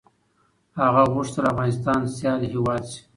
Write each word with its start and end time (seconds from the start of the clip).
هغه 0.81 1.03
غوښتل 1.13 1.43
افغانستان 1.53 1.99
سيال 2.15 2.39
هېواد 2.53 2.83
شي. 2.91 3.01